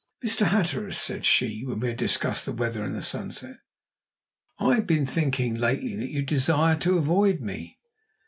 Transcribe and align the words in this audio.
"Mr. 0.25 0.47
Hatteras," 0.47 0.97
said 0.97 1.27
she, 1.27 1.63
when 1.63 1.79
we 1.79 1.89
had 1.89 1.97
discussed 1.97 2.47
the 2.47 2.51
weather 2.51 2.83
and 2.83 2.95
the 2.95 3.03
sunset, 3.03 3.57
"I 4.57 4.73
have 4.73 4.87
been 4.87 5.05
thinking 5.05 5.53
lately 5.53 5.95
that 5.95 6.09
you 6.09 6.23
desire 6.23 6.75
to 6.77 6.97
avoid 6.97 7.39
me." 7.39 7.77